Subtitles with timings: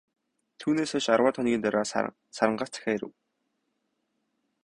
[0.61, 1.85] Түүнээс хойш арваад хоногийн дараа,
[2.35, 3.13] Сарангаас захиа ирэв.